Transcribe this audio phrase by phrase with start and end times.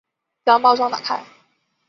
[0.43, 1.23] 将包装打开